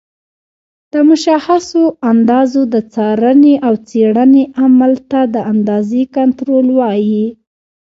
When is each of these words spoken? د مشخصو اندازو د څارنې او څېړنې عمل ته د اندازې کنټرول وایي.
د 0.93 0.93
مشخصو 1.09 1.81
اندازو 2.11 2.61
د 2.73 2.75
څارنې 2.93 3.53
او 3.67 3.73
څېړنې 3.87 4.43
عمل 4.61 4.93
ته 5.11 5.21
د 5.33 5.35
اندازې 5.53 6.01
کنټرول 6.15 6.65
وایي. 6.79 7.25